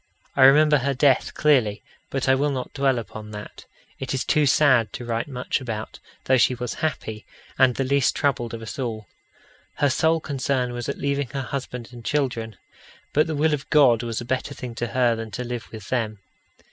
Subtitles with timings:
[0.35, 3.65] I remember her death clearly, but I will not dwell upon that.
[3.99, 7.23] It is too sad to write much about, though she was happy,
[7.59, 9.05] and the least troubled of us all.
[9.75, 12.57] Her sole concern was at leaving her husband and children.
[13.13, 15.89] But the will of God was a better thing to her than to live with
[15.89, 16.17] them.